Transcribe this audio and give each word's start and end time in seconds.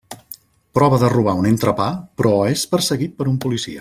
Prova 0.77 0.99
de 1.03 1.11
robar 1.13 1.35
un 1.41 1.49
entrepà 1.49 1.91
però 2.23 2.33
és 2.55 2.65
perseguit 2.73 3.15
per 3.21 3.29
un 3.35 3.41
policia. 3.45 3.69